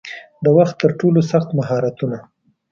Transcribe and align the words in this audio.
د 0.43 0.45
وخت 0.57 0.75
ترټولو 0.81 1.21
سخت 1.31 1.49
مهارتونه 1.57 2.17